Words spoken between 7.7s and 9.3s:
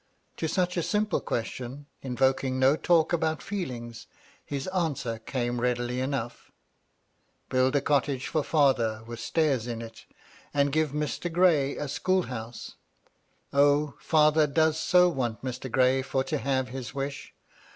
a cottage for £either, with